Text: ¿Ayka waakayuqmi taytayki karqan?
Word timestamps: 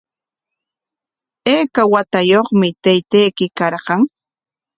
¿Ayka 1.53 1.81
waakayuqmi 1.91 2.67
taytayki 2.83 3.45
karqan? 3.57 4.01